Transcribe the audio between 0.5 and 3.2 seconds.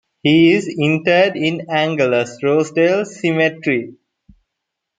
is interred in Angelus-Rosedale